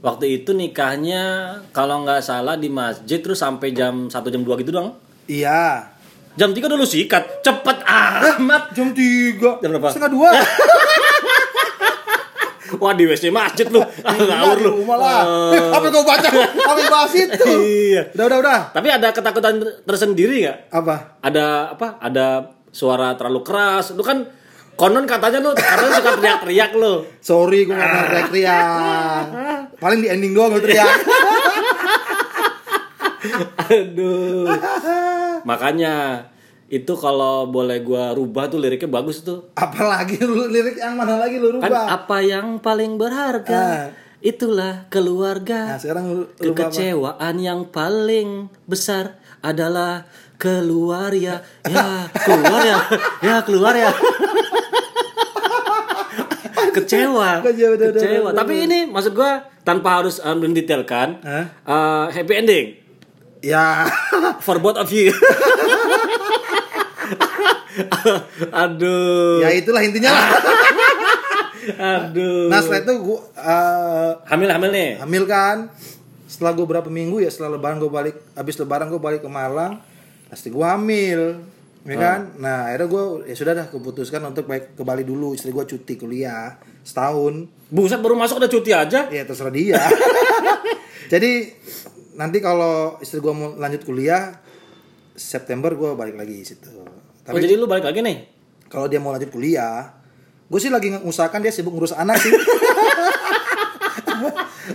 Waktu 0.00 0.42
itu 0.42 0.56
nikahnya 0.56 1.56
kalau 1.74 2.04
nggak 2.06 2.22
salah 2.24 2.54
di 2.56 2.72
masjid 2.72 3.18
terus 3.20 3.42
sampai 3.42 3.74
jam 3.74 4.06
1 4.06 4.12
jam 4.12 4.42
2 4.44 4.62
gitu 4.64 4.72
dong. 4.72 4.94
Iya. 5.26 5.92
Jam 6.36 6.52
3 6.52 6.68
udah 6.68 6.78
lu 6.78 6.86
sikat. 6.86 7.40
Cepet 7.40 7.78
amat. 7.82 8.76
Jam 8.76 8.92
3. 8.92 9.64
Jam 9.64 9.68
berapa? 9.72 9.88
Setengah 9.88 10.12
dua. 10.12 10.30
Wah, 12.82 12.92
di 12.92 13.04
WC 13.06 13.30
masjid 13.30 13.66
lu. 13.70 13.80
Ah, 14.02 14.14
ngawur 14.14 14.58
lu. 14.60 14.70
rumah 14.82 14.96
lah. 14.98 15.22
Eh. 15.54 15.62
Apa 15.70 15.86
gua 15.90 16.04
baca? 16.04 16.28
Apa 16.32 16.80
bahas 16.90 17.12
itu? 17.14 17.46
Iya. 17.66 18.02
Udah, 18.12 18.24
udah, 18.28 18.38
udah. 18.42 18.60
Tapi 18.74 18.88
ada 18.90 19.08
ketakutan 19.14 19.62
tersendiri 19.86 20.44
nggak? 20.44 20.58
Apa? 20.74 21.20
Ada 21.22 21.76
apa? 21.78 21.96
Ada 22.02 22.26
suara 22.74 23.14
terlalu 23.14 23.40
keras. 23.46 23.94
Lu 23.94 24.02
kan 24.02 24.26
konon 24.76 25.08
katanya 25.08 25.40
lu 25.40 25.50
katanya 25.56 25.92
suka 25.96 26.10
teriak-teriak 26.20 26.70
lu. 26.76 27.06
Sorry, 27.22 27.64
gua 27.64 27.78
nggak 27.78 27.88
pernah 27.88 28.06
teriak-teriak. 28.10 29.24
Paling 29.78 29.98
di 30.04 30.08
ending 30.10 30.32
doang 30.34 30.50
gua 30.56 30.62
teriak. 30.62 30.98
Aduh. 33.72 34.46
Makanya 35.46 36.26
itu 36.66 36.92
kalau 36.94 37.46
boleh 37.46 37.78
gua 37.78 38.10
rubah 38.10 38.46
tuh 38.46 38.58
liriknya 38.58 38.90
bagus 38.90 39.22
tuh. 39.22 39.54
Apalagi 39.54 40.18
lu 40.20 40.46
lirik 40.46 40.74
yang 40.76 40.94
mana 40.94 41.14
lagi 41.16 41.36
lu 41.36 41.56
Kan 41.56 41.66
rubah? 41.66 41.84
apa 41.88 42.16
yang 42.20 42.58
paling 42.58 42.96
berharga? 42.96 43.60
Ah. 43.60 43.86
Itulah 44.18 44.88
keluarga. 44.88 45.76
Nah, 45.76 45.78
sekarang 45.78 46.04
lu 46.08 46.22
rubah 46.26 46.34
apa? 46.34 46.42
Kekecewaan 46.42 47.34
yang 47.36 47.60
paling 47.66 48.28
besar 48.64 49.14
adalah 49.38 50.10
keluar 50.34 51.14
ya. 51.14 51.38
Ya, 51.62 52.10
keluar 52.10 52.60
ya. 52.60 52.78
Ya, 53.22 53.36
keluar 53.40 53.72
ya. 53.72 53.90
Kecewa. 56.74 57.40
Kecewa, 57.40 57.72
udah, 57.72 57.88
Kecewa. 57.88 58.28
udah, 58.28 58.36
Tapi 58.36 58.54
ini 58.66 58.78
maksud 58.84 59.12
gua 59.12 59.48
tanpa 59.62 60.02
harus 60.02 60.18
um, 60.18 60.36
mendetailkan. 60.36 61.22
Hah? 61.22 61.44
uh, 61.64 62.04
happy 62.10 62.34
ending 62.34 62.66
Ya. 63.40 63.86
for 64.42 64.58
both 64.58 64.74
of 64.74 64.90
you. 64.90 65.08
Aduh. 68.64 69.42
ya 69.44 69.50
itulah 69.52 69.82
intinya 69.84 70.10
lah. 70.12 70.28
Aduh. 71.98 72.46
Nah, 72.46 72.62
setelah 72.62 72.82
itu 72.86 72.92
gua 73.02 73.20
eh, 73.34 74.12
Hamil-hamil 74.30 74.70
nih. 74.70 74.90
hamil 75.02 75.24
kan 75.26 75.70
setelah 76.26 76.52
gue 76.58 76.66
berapa 76.66 76.90
minggu 76.90 77.22
ya 77.22 77.30
setelah 77.30 77.54
lebaran 77.56 77.78
gue 77.78 77.88
balik 77.88 78.16
habis 78.34 78.58
lebaran 78.58 78.90
gue 78.90 78.98
balik 78.98 79.22
ke 79.22 79.30
Malang 79.30 79.78
pasti 80.26 80.50
gue 80.50 80.66
hamil 80.66 81.38
ya 81.86 81.96
kan 81.96 82.34
nah 82.42 82.66
akhirnya 82.66 82.90
gue 82.90 83.04
ya 83.30 83.34
sudah 83.38 83.52
dah 83.54 83.66
keputuskan 83.70 84.18
untuk 84.26 84.50
balik 84.50 84.74
ke 84.74 84.82
Bali 84.82 85.06
dulu 85.06 85.38
istri 85.38 85.54
gue 85.54 85.62
cuti 85.62 85.94
kuliah 85.94 86.58
setahun 86.82 87.46
Buset 87.70 87.98
baru 87.98 88.14
masuk 88.14 88.38
udah 88.42 88.50
cuti 88.50 88.70
aja. 88.70 89.10
ya 89.10 89.22
terserah 89.22 89.54
dia 89.54 89.78
jadi 91.12 91.46
nanti 92.18 92.42
kalau 92.42 92.98
istri 92.98 93.22
gue 93.22 93.30
mau 93.30 93.54
lanjut 93.54 93.86
kuliah 93.86 94.34
September 95.14 95.70
gue 95.78 95.94
balik 95.94 96.18
lagi 96.18 96.42
situ 96.42 96.74
Oh, 97.26 97.34
tapi 97.34 97.42
jadi 97.42 97.54
lu 97.54 97.66
balik 97.66 97.82
lagi 97.84 97.98
nih. 98.00 98.16
kalau 98.66 98.86
dia 98.86 98.96
mau 98.96 99.10
lanjut 99.10 99.28
kuliah 99.28 99.98
gue 100.46 100.58
sih 100.58 100.70
lagi 100.70 100.94
ngusahakan 100.94 101.40
dia 101.40 101.50
sibuk 101.50 101.74
ngurus 101.74 101.90
anak 101.90 102.16
sih 102.16 102.30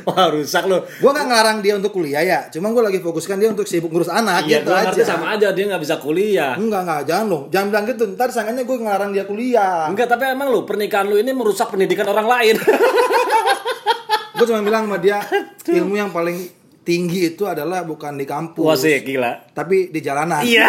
Wah, 0.02 0.32
rusak 0.32 0.66
lu. 0.66 0.80
gue 0.80 1.10
nggak 1.10 1.26
ngelarang 1.26 1.58
dia 1.60 1.76
untuk 1.76 1.92
kuliah 1.92 2.24
ya 2.24 2.40
cuma 2.48 2.72
gue 2.72 2.80
lagi 2.80 3.00
fokuskan 3.00 3.36
dia 3.36 3.50
untuk 3.50 3.68
sibuk 3.68 3.92
ngurus 3.92 4.08
anak 4.08 4.48
Iya, 4.48 4.64
gitu 4.64 4.72
aja 4.72 5.02
sama 5.02 5.36
aja 5.36 5.52
dia 5.52 5.68
nggak 5.68 5.80
bisa 5.80 6.00
kuliah. 6.00 6.56
Enggak, 6.56 6.88
enggak, 6.88 7.02
jangan 7.06 7.26
loh. 7.28 7.42
Jangan 7.48 7.68
bilang 7.68 7.86
gitu. 7.86 8.04
Ntar 8.10 8.30
sangkanya 8.32 8.64
gue 8.64 8.78
ngelarang 8.78 9.12
dia 9.12 9.26
kuliah. 9.26 9.92
Enggak, 9.92 10.08
tapi 10.08 10.32
emang 10.32 10.48
lu 10.48 10.64
pernikahan 10.64 11.06
lu 11.06 11.20
ini 11.20 11.32
merusak 11.32 11.68
pendidikan 11.70 12.08
orang 12.08 12.24
lain. 12.26 12.56
Gue 14.40 14.46
cuma 14.48 14.66
bilang 14.66 14.90
sama 14.90 14.98
dia, 14.98 15.22
ilmu 15.78 15.94
yang 15.94 16.10
paling 16.10 16.34
tinggi 16.82 17.30
itu 17.30 17.46
adalah 17.46 17.86
bukan 17.86 18.18
di 18.18 18.26
kampus. 18.26 18.66
Wah 18.66 18.74
sih 18.74 18.98
gila. 19.06 19.54
Tapi 19.54 19.94
di 19.94 20.00
jalanan. 20.02 20.42
Iya. 20.42 20.66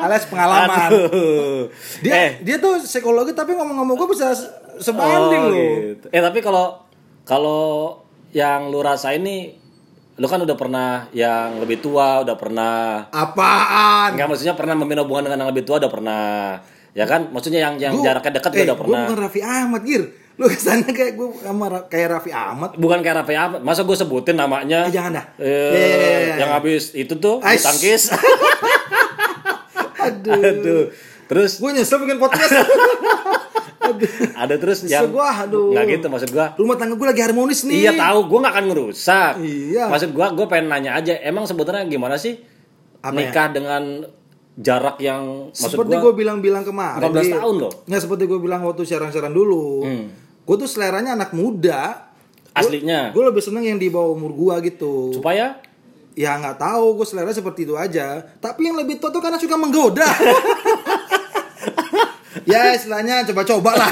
Alias 0.00 0.24
pengalaman. 0.26 0.88
Aduh. 0.88 1.66
Dia 2.00 2.12
eh, 2.14 2.30
dia 2.40 2.56
tuh 2.56 2.78
psikologi 2.78 3.32
tapi 3.32 3.52
ngomong-ngomong 3.52 3.94
gue 3.94 4.08
bisa 4.10 4.30
se- 4.30 4.50
sebanding 4.80 5.42
oh, 5.42 5.50
loh. 5.50 5.58
gitu. 5.88 6.06
Eh 6.08 6.20
tapi 6.20 6.38
kalau 6.38 6.78
kalau 7.22 7.98
yang 8.30 8.68
lu 8.68 8.78
rasain 8.78 9.20
nih 9.20 9.56
lu 10.14 10.26
kan 10.26 10.38
udah 10.38 10.54
pernah 10.54 10.88
yang 11.12 11.58
lebih 11.58 11.78
tua, 11.78 12.20
udah 12.20 12.34
pernah 12.34 13.06
Apaan? 13.08 14.12
Enggak 14.12 14.26
maksudnya 14.26 14.52
pernah 14.52 14.74
membina 14.74 15.02
hubungan 15.02 15.24
dengan 15.24 15.42
yang 15.42 15.50
lebih 15.50 15.62
tua 15.62 15.78
udah 15.78 15.88
pernah. 15.88 16.58
Ya 16.90 17.04
kan? 17.04 17.30
Maksudnya 17.30 17.62
yang 17.62 17.78
yang 17.78 17.94
Gua- 17.94 18.04
jaraknya 18.04 18.32
dekat 18.36 18.50
eh, 18.52 18.64
udah 18.64 18.74
Gue 18.74 18.82
pernah. 18.82 19.02
bukan 19.06 19.18
Raffi 19.20 19.40
Ahmad, 19.40 19.82
Gir. 19.82 20.02
Lu 20.34 20.46
ke 20.46 20.54
sana 20.54 20.86
kayak 20.88 21.14
gue 21.14 21.28
sama 21.38 21.66
kayak 21.86 22.08
Raffi 22.12 22.30
Ahmad. 22.30 22.74
Bukan 22.74 22.98
kayak 22.98 23.22
Raffi 23.22 23.34
Ahmad. 23.34 23.58
Masa 23.60 23.82
gue 23.82 23.94
sebutin 23.94 24.34
namanya? 24.34 24.86
Eh, 24.86 24.90
jangan 24.90 25.14
dah. 25.14 25.26
Eh, 25.34 25.46
Ya, 25.46 25.78
ya, 25.78 25.86
ya, 25.86 25.94
ya, 25.94 26.18
ya. 26.18 26.34
Yang 26.42 26.50
habis 26.52 26.82
itu 26.92 27.14
tuh 27.16 27.38
Ais. 27.38 27.58
bulu 27.58 27.66
tangkis. 27.68 28.02
Aduh. 30.08 30.40
Aduh. 30.40 30.84
Terus 31.28 31.60
Gue 31.60 31.70
nyesel 31.76 32.00
bikin 32.00 32.16
podcast. 32.16 32.52
aduh. 33.88 34.10
ada 34.36 34.54
terus 34.56 34.84
Nyesel 34.84 35.08
yang 35.08 35.12
gua, 35.12 35.28
aduh. 35.32 35.72
nggak 35.72 35.84
gitu 35.96 36.06
maksud 36.08 36.30
gua. 36.30 36.46
Rumah 36.56 36.76
tangga 36.76 36.94
gue 36.96 37.08
lagi 37.08 37.22
harmonis 37.22 37.64
nih. 37.64 37.88
Iya 37.88 37.92
tahu, 37.96 38.18
gue 38.26 38.38
nggak 38.40 38.54
akan 38.56 38.64
ngerusak. 38.68 39.32
Iya. 39.40 39.84
Maksud 39.88 40.10
gue, 40.12 40.26
gue 40.34 40.46
pengen 40.48 40.66
nanya 40.68 40.90
aja, 40.96 41.14
emang 41.20 41.44
sebenarnya 41.48 41.84
gimana 41.86 42.16
sih 42.16 42.36
Apa 43.00 43.14
ya? 43.14 43.30
nikah 43.30 43.48
dengan 43.52 43.82
jarak 44.58 44.98
yang 44.98 45.54
maksud 45.54 45.70
Seperti 45.78 45.94
gue 45.94 46.02
gue 46.02 46.14
bilang-bilang 46.16 46.64
kemarin. 46.66 47.08
14 47.08 47.22
Gi. 47.22 47.32
tahun 47.38 47.54
loh. 47.56 47.72
Nggak 47.86 48.00
seperti 48.02 48.24
gue 48.26 48.38
bilang 48.42 48.60
waktu 48.66 48.82
siaran-siaran 48.84 49.32
dulu. 49.32 49.86
Hmm. 49.86 50.04
Gue 50.42 50.56
tuh 50.58 50.68
seleranya 50.68 51.14
anak 51.14 51.30
muda. 51.32 52.08
aslinya 52.48 53.14
Gue 53.14 53.22
lebih 53.22 53.38
seneng 53.38 53.62
yang 53.62 53.78
di 53.78 53.86
bawah 53.86 54.18
umur 54.18 54.34
gue 54.34 54.74
gitu. 54.74 55.14
supaya 55.14 55.62
Ya 56.18 56.34
nggak 56.34 56.58
tahu, 56.58 56.98
gue 56.98 57.06
selera 57.06 57.30
seperti 57.30 57.62
itu 57.62 57.78
aja. 57.78 58.18
Tapi 58.36 58.66
yang 58.66 58.74
lebih 58.74 58.98
tua 58.98 59.08
tuh 59.08 59.22
karena 59.22 59.38
suka 59.38 59.54
menggoda. 59.54 60.02
ya 62.50 62.74
istilahnya 62.74 63.22
coba-coba 63.22 63.70
lah. 63.76 63.90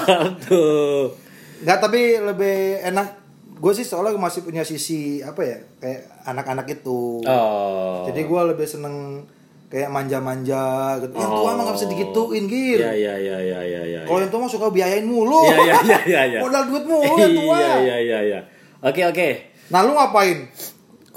aduh 0.00 1.12
Nggak 1.60 1.78
tapi 1.80 2.00
lebih 2.20 2.84
enak. 2.84 3.16
Gue 3.60 3.72
sih 3.72 3.84
soalnya 3.84 4.16
masih 4.16 4.40
punya 4.40 4.60
sisi 4.60 5.20
apa 5.20 5.40
ya 5.40 5.56
kayak 5.76 6.00
anak-anak 6.24 6.64
itu. 6.70 7.20
oh 7.20 8.04
Jadi 8.04 8.20
gue 8.24 8.40
lebih 8.52 8.64
seneng 8.64 9.24
kayak 9.68 9.88
manja-manja 9.88 10.96
gitu. 10.98 11.14
Yang 11.14 11.30
tua 11.30 11.50
mah 11.54 11.62
nggak 11.64 11.76
bisa 11.76 11.86
digituin 11.88 12.44
gitu. 12.44 12.76
iya 12.76 12.92
iya 12.92 13.14
iya 13.16 13.36
iya 13.38 13.58
iya 13.62 13.82
iya 13.86 14.00
Kalau 14.04 14.18
yang 14.18 14.28
tua 14.28 14.40
mah 14.42 14.48
suka 14.48 14.66
biayain 14.68 15.04
mulu. 15.04 15.44
iya 15.44 15.56
iya 15.56 15.74
iya 15.80 15.98
iya 16.04 16.20
iya 16.26 16.38
Modal 16.40 16.62
duit 16.66 16.84
mulu 16.84 17.12
yang 17.16 17.32
tua. 17.36 17.56
iya 17.56 17.76
iya 17.78 17.96
iya 17.98 18.18
iya 18.22 18.40
oke 18.80 19.02
oke 19.06 19.28
Nah 19.70 19.86
lu 19.86 19.94
ngapain 19.94 20.50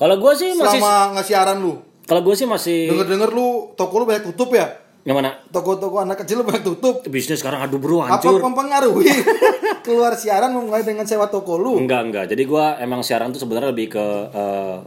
kalau 0.04 0.16
gue 0.20 0.34
sih 0.36 0.52
masih 0.52 0.80
selama 0.80 1.16
nge-siaran 1.16 1.58
lu? 1.58 1.80
kalau 2.04 2.20
gue 2.20 2.36
sih 2.36 2.44
masih 2.44 2.92
Denger-denger 2.92 3.32
lu 3.32 3.72
toko 3.74 3.96
lu 3.96 4.06
banyak 4.06 4.28
tutup 4.28 4.52
ya? 4.52 4.68
yang 5.04 5.16
mana 5.16 5.32
Toko-toko 5.48 6.00
anak 6.00 6.20
kecil 6.20 6.40
lu 6.40 6.46
banyak 6.46 6.64
tutup. 6.66 7.04
bisnis 7.08 7.40
sekarang 7.40 7.60
aduh 7.62 7.76
bro 7.76 8.00
Apa 8.02 8.20
hancur 8.20 8.40
mempengaruhi 8.40 9.08
keluar 9.86 10.12
siaran 10.14 10.52
mulai 10.52 10.84
dengan 10.84 11.04
sewa 11.04 11.28
toko 11.28 11.56
lu? 11.56 11.76
enggak 11.78 12.02
enggak 12.04 12.26
jadi 12.28 12.44
gue 12.44 12.66
emang 12.80 13.00
siaran 13.00 13.32
tuh 13.32 13.40
sebenarnya 13.40 13.72
lebih 13.72 13.88
ke 13.90 14.06
eh, 14.32 14.78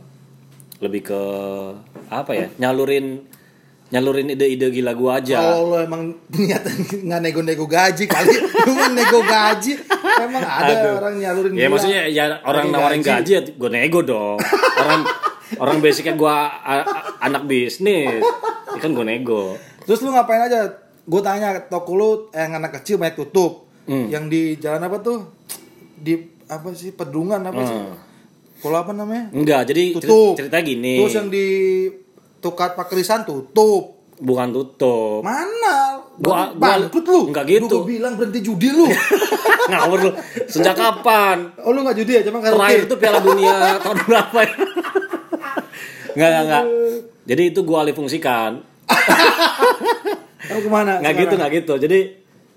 lebih 0.76 1.02
ke 1.02 1.20
apa 2.06 2.32
ya 2.32 2.46
nyalurin 2.58 3.24
nyalurin 3.86 4.26
ide-ide 4.28 4.66
gila 4.68 4.92
gue 4.92 5.10
aja 5.12 5.38
Kalau 5.38 5.70
lu 5.70 5.76
emang 5.78 6.02
niatan 6.34 6.74
nggak 7.06 7.20
nego-nego 7.22 7.66
gaji 7.66 8.04
kali, 8.04 8.34
lu 8.66 8.72
mah 8.72 8.90
nego 8.90 9.20
gaji. 9.20 9.72
Emang 10.16 10.42
ada 10.42 10.72
Aduh. 10.74 10.92
orang 10.98 11.14
nyalurin 11.16 11.52
Ya 11.54 11.66
gila. 11.66 11.70
maksudnya 11.70 12.00
ya 12.06 12.24
orang 12.42 12.66
nawarin 12.68 12.98
gaji, 13.00 13.30
ya 13.32 13.42
gue 13.46 13.70
nego 13.70 14.02
dong. 14.02 14.38
orang 14.76 15.00
orang 15.62 15.76
basicnya 15.78 16.14
gue 16.14 16.36
anak 17.20 17.42
bisnis, 17.46 18.22
ya 18.66 18.78
kan 18.78 18.90
gue 18.90 19.06
nego. 19.06 19.54
Terus 19.86 20.02
lu 20.02 20.10
ngapain 20.10 20.42
aja? 20.42 20.66
Gue 21.06 21.22
tanya 21.22 21.54
toko 21.62 21.94
lu 21.94 22.10
yang 22.34 22.58
anak 22.58 22.82
kecil 22.82 22.98
banyak 22.98 23.14
tutup. 23.14 23.70
Hmm. 23.86 24.10
Yang 24.10 24.24
di 24.26 24.42
jalan 24.58 24.82
apa 24.82 24.98
tuh? 24.98 25.30
Di 25.94 26.18
apa 26.46 26.74
sih 26.74 26.90
pedungan 26.90 27.38
apa 27.38 27.60
sih? 27.62 27.78
Hmm. 27.78 27.94
Kalau 28.56 28.82
apa 28.82 28.90
namanya? 28.90 29.30
Enggak, 29.30 29.70
jadi 29.70 29.94
Tutup. 29.94 30.34
cerita 30.34 30.58
gini. 30.58 30.98
Terus 30.98 31.14
yang 31.14 31.30
di 31.30 31.46
Tukat 32.46 32.70
Pakrisan 32.72 33.26
tutup. 33.26 33.98
bukan 34.16 34.48
tutup. 34.48 35.20
Mana? 35.20 35.98
Gua- 36.16 36.48
gua- 36.48 36.56
bangkrut 36.56 37.04
lu. 37.04 37.20
Enggak 37.28 37.44
gitu. 37.50 37.68
Lu 37.68 37.82
gua 37.82 37.90
bilang 37.90 38.12
berhenti 38.14 38.40
judi 38.40 38.70
lu. 38.70 38.86
Ngawur 39.70 39.98
lu. 40.00 40.10
Sejak 40.46 40.72
kapan? 40.72 41.52
oh 41.58 41.68
lu 41.68 41.82
nggak 41.82 41.96
judi 41.96 42.12
ya, 42.14 42.22
cuma 42.22 42.38
karaoke. 42.38 42.56
Terakhir 42.56 42.80
itu 42.86 42.94
Piala 42.96 43.20
Dunia 43.20 43.52
tahun 43.82 43.98
berapa 44.00 44.38
ya? 44.40 44.54
Enggak, 46.14 46.28
enggak, 46.28 46.42
enggak. 46.42 46.64
Jadi 47.26 47.42
itu 47.44 47.60
gue 47.60 47.76
alih 47.76 47.92
fungsikan. 47.92 48.52
Kamu 50.46 50.60
ke 50.60 50.70
mana? 50.70 50.92
nggak 50.96 51.14
gitu 51.18 51.34
nggak 51.34 51.52
gitu 51.56 51.74
jadi 51.76 51.98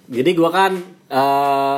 jadi 0.07 0.29
gua 0.31 0.49
kan 0.49 0.71
eh 1.07 1.77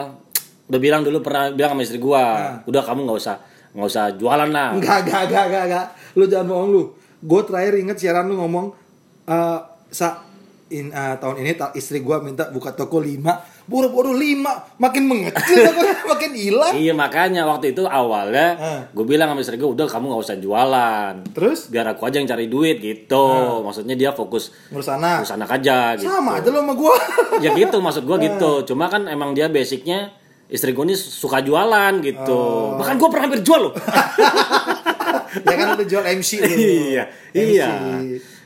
udah 0.68 0.80
bilang 0.80 1.02
dulu 1.02 1.20
pernah 1.20 1.50
bilang 1.50 1.72
sama 1.72 1.82
istri 1.82 1.98
gua 1.98 2.24
udah 2.66 2.82
kamu 2.82 3.00
nggak 3.02 3.16
usah 3.18 3.36
nggak 3.72 3.88
usah 3.88 4.06
jualan 4.14 4.50
lah 4.50 4.76
enggak, 4.76 5.08
enggak, 5.08 5.22
enggak, 5.48 5.64
enggak. 5.66 5.86
Lu 6.14 6.28
jangan 6.28 6.46
bohong 6.46 6.70
lu. 6.70 6.84
Gue 7.22 7.42
terakhir 7.42 7.74
inget 7.76 7.98
siaran 7.98 8.26
lu 8.26 8.36
ngomong 8.36 8.74
eh 9.24 9.60
sa 9.88 10.26
in, 10.68 10.88
eh, 10.88 11.16
tahun 11.16 11.36
ini 11.38 11.52
ta- 11.54 11.70
istri 11.72 12.00
gua 12.00 12.18
minta 12.18 12.48
buka 12.48 12.72
toko 12.72 12.98
5 12.98 13.20
buru-buru 13.62 14.16
5 14.16 14.40
makin 14.78 15.04
mengecil 15.04 15.68
makin 16.10 16.32
hilang. 16.32 16.74
Iya 16.74 16.94
makanya 16.94 17.44
waktu 17.46 17.72
itu 17.72 17.84
awalnya 17.84 18.48
Ah. 18.54 18.82
gue 18.88 19.04
bilang 19.04 19.28
sama 19.30 19.40
istri 19.40 19.56
gua 19.56 19.70
udah 19.70 19.86
kamu 19.86 20.10
nggak 20.10 20.24
usah 20.24 20.38
jualan. 20.38 21.14
Terus? 21.30 21.68
Biar 21.68 21.86
aku 21.88 22.02
aja 22.04 22.18
yang 22.18 22.26
cari 22.26 22.48
duit 22.48 22.80
gitu. 22.80 23.28
Maksudnya 23.62 23.94
dia 23.94 24.12
fokus 24.12 24.56
ngurus 24.72 24.90
anak. 24.90 25.22
urus 25.22 25.36
anak 25.36 25.52
aja 25.52 25.94
gitu. 25.94 26.08
Sama 26.08 26.40
aja 26.40 26.48
lo 26.50 26.60
sama 26.60 26.74
gua. 26.74 26.96
Ya 27.38 27.52
gitu 27.52 27.78
maksud 27.78 28.04
gua 28.04 28.18
gitu. 28.18 28.64
Cuma 28.66 28.88
kan 28.88 29.06
emang 29.06 29.32
dia 29.32 29.46
basicnya 29.46 30.16
istri 30.48 30.72
gue 30.72 30.84
ini 30.84 30.96
suka 30.96 31.40
jualan 31.40 31.94
gitu. 32.00 32.42
Bahkan 32.76 32.96
gua 32.96 33.08
pernah 33.08 33.28
hampir 33.28 33.40
jual 33.40 33.60
loh 33.62 33.74
ya 35.40 35.56
kan 35.56 35.68
udah 35.80 35.88
jual 35.88 36.04
MC 36.04 36.30
lu. 36.44 36.50
iya 36.52 37.04
iya. 37.34 37.70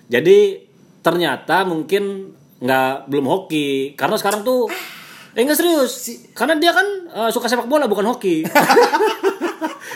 Jadi 0.06 0.62
ternyata 1.02 1.66
mungkin 1.66 2.34
nggak 2.62 3.10
belum 3.10 3.26
hoki. 3.26 3.98
Karena 3.98 4.16
sekarang 4.18 4.46
tuh 4.46 4.70
eh 5.36 5.42
nggak 5.42 5.58
serius. 5.58 6.10
Karena 6.38 6.56
dia 6.58 6.72
kan 6.72 6.88
eh, 7.10 7.30
suka 7.34 7.50
sepak 7.50 7.68
bola 7.68 7.90
bukan 7.90 8.06
hoki. 8.06 8.46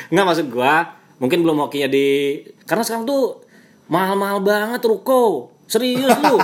Nggak 0.10 0.26
maksud 0.26 0.48
gua 0.50 0.90
mungkin 1.22 1.44
belum 1.46 1.60
hokinya 1.68 1.92
di 1.92 2.40
karena 2.64 2.82
sekarang 2.82 3.06
tuh 3.06 3.46
mahal-mahal 3.92 4.42
banget 4.42 4.82
ruko. 4.90 5.54
Serius 5.70 6.18
lu. 6.26 6.38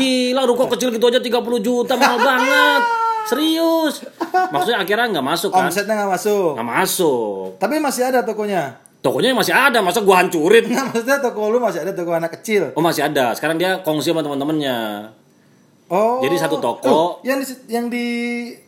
Gila 0.00 0.48
ruko 0.48 0.64
kecil 0.72 0.88
gitu 0.88 1.04
aja 1.12 1.20
30 1.20 1.36
juta 1.60 2.00
mahal 2.00 2.16
banget. 2.16 2.82
Serius. 3.28 4.08
Maksudnya 4.32 4.80
akhirnya 4.80 5.20
nggak 5.20 5.26
masuk 5.26 5.52
kan? 5.52 5.68
Omsetnya 5.68 6.00
nggak 6.00 6.12
masuk. 6.16 6.50
Nggak 6.56 6.68
masuk. 6.80 7.46
Tapi 7.60 7.76
masih 7.76 8.02
ada 8.08 8.24
tokonya 8.24 8.89
tokonya 9.00 9.32
masih 9.32 9.56
ada 9.56 9.80
masa 9.80 10.04
gua 10.04 10.20
hancurin 10.20 10.68
nggak 10.68 10.84
maksudnya 10.92 11.18
toko 11.18 11.48
lu 11.48 11.56
masih 11.56 11.80
ada 11.80 11.92
toko 11.96 12.12
anak 12.12 12.36
kecil 12.36 12.68
Oh 12.76 12.84
masih 12.84 13.00
ada. 13.02 13.32
Sekarang 13.32 13.56
dia 13.56 13.80
kongsi 13.80 14.12
sama 14.12 14.20
teman-temannya. 14.20 15.08
oh 15.88 16.20
Jadi 16.20 16.36
satu 16.36 16.60
toko. 16.60 16.84
Tuh, 16.84 17.08
yang 17.24 17.40
di 17.40 17.46
yang 17.66 17.86
di 17.88 18.06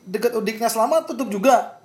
dekat 0.02 0.32
Udiknya 0.32 0.66
selama 0.66 1.04
tutup 1.04 1.28
juga 1.28 1.76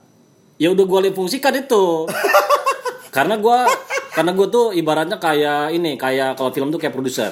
Ya 0.55 0.71
udah 0.71 0.81
gue 0.81 1.11
fungsikan 1.11 1.53
itu. 1.53 2.07
karena 3.15 3.35
gua 3.37 3.67
karena 4.11 4.31
gue 4.31 4.47
tuh 4.47 4.71
ibaratnya 4.71 5.19
kayak 5.19 5.69
ini 5.71 5.93
kayak 5.93 6.33
kalau 6.33 6.49
film 6.49 6.71
tuh 6.71 6.79
kayak 6.79 6.95
produser. 6.95 7.29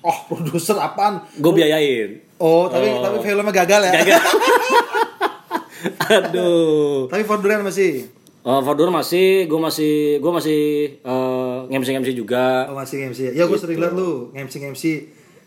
oh 0.00 0.18
produser 0.24 0.78
apaan 0.78 1.20
Gue 1.36 1.52
biayain. 1.52 2.22
oh 2.38 2.70
tapi 2.70 2.88
tapi 2.94 3.16
filmnya 3.20 3.52
gagal 3.52 3.80
ya 3.84 3.92
Gagal. 4.00 4.22
Aduh. 6.14 7.08
tapi 7.10 7.22
Forduran 7.24 7.60
masih 7.60 8.08
Uh, 8.44 8.60
Fordor 8.60 8.92
masih, 8.92 9.48
gue 9.48 9.56
masih, 9.56 10.20
gue 10.20 10.32
masih 10.36 10.60
uh, 11.00 11.64
ngemsi 11.72 11.96
ngemsi 11.96 12.12
juga 12.12 12.68
Oh 12.68 12.76
masih 12.76 13.08
MC 13.08 13.32
ya 13.32 13.48
gue 13.48 13.56
sering 13.56 13.80
liat 13.80 13.96
lu 13.96 14.28
MC 14.36 14.60
MC 14.68 14.84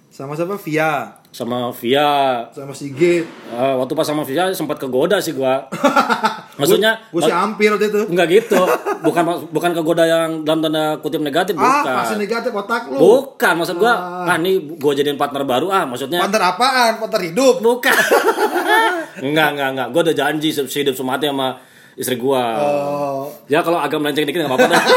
sama 0.09 0.33
siapa 0.33 0.57
Via 0.57 1.21
sama 1.29 1.69
Via. 1.77 2.47
sama 2.49 2.73
Sigit 2.73 3.27
Uh, 3.53 3.77
waktu 3.77 3.93
pas 3.93 4.01
sama 4.01 4.25
Via 4.25 4.49
sempat 4.51 4.81
kegoda 4.81 5.21
sih 5.21 5.31
gua. 5.31 5.69
Maksudnya 6.59 6.97
gue 7.13 7.21
sih 7.21 7.31
hampir 7.31 7.69
waktu 7.69 7.93
itu 7.93 8.01
Enggak 8.09 8.27
gitu. 8.33 8.59
Bukan 9.05 9.23
bukan 9.53 9.71
kegoda 9.77 10.03
yang 10.03 10.41
dalam 10.41 10.65
tanda 10.65 10.97
kutip 10.99 11.21
negatif, 11.21 11.53
bukan. 11.53 11.85
ah 11.85 12.01
masih 12.03 12.17
negatif 12.17 12.49
otak 12.49 12.89
lu 12.89 12.97
Bukan, 12.97 13.53
maksud 13.61 13.77
gua, 13.77 14.25
ah, 14.25 14.37
nih 14.41 14.57
gua 14.81 14.97
jadiin 14.97 15.15
partner 15.15 15.45
baru 15.45 15.69
ah, 15.69 15.85
maksudnya 15.85 16.25
Panter 16.25 16.41
apaan 16.43 16.97
Panter 16.97 17.21
hidup 17.29 17.61
bukan. 17.61 17.93
enggak, 19.29 19.47
enggak, 19.53 19.69
enggak. 19.77 19.87
Gua 19.93 20.01
udah 20.01 20.15
janji 20.17 20.49
sehidup 20.49 20.97
semati 20.97 21.29
sama 21.29 21.61
istri 21.97 22.15
gua. 22.15 22.43
oh 22.55 23.25
Ya 23.49 23.59
kalau 23.59 23.81
agak 23.81 23.97
melenceng 23.97 24.23
dikit 24.23 24.39
enggak 24.39 24.53
apa-apa 24.53 24.69
dah. 24.71 24.83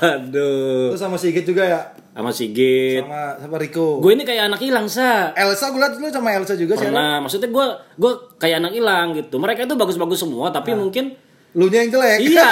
Aduh. 0.00 0.94
terus 0.94 1.00
sama 1.00 1.14
Sigit 1.14 1.44
juga 1.44 1.62
ya 1.62 1.80
Sama 2.10 2.32
Sigit. 2.32 3.04
sama 3.04 3.36
sama 3.36 3.56
Rico 3.58 4.00
Gue 4.00 4.16
ini 4.16 4.24
kayak 4.24 4.48
anak 4.48 4.60
hilang, 4.60 4.88
Sa. 4.88 5.30
Elsa 5.34 5.68
gue 5.68 5.78
liat 5.78 5.94
lu 5.98 6.08
sama 6.08 6.32
Elsa 6.32 6.54
juga 6.54 6.74
sih 6.74 6.88
Pernah, 6.88 7.20
maksudnya 7.20 7.48
gua 7.48 7.66
gua 7.94 8.12
kayak 8.36 8.58
anak 8.58 8.72
hilang 8.72 9.06
gitu. 9.12 9.36
Mereka 9.36 9.66
itu 9.66 9.74
bagus-bagus 9.74 10.18
semua, 10.18 10.48
tapi 10.48 10.72
mungkin 10.72 11.14
lu 11.52 11.68
nya 11.68 11.80
yang 11.80 11.90
jelek 11.90 12.18
iya. 12.22 12.48